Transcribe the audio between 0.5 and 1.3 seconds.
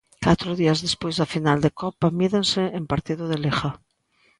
días despois